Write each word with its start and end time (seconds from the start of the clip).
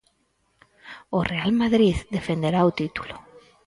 O 1.17 1.19
Real 1.31 1.51
Madrid 1.61 1.95
defenderá 2.17 2.59
o 2.69 2.75
título. 2.79 3.15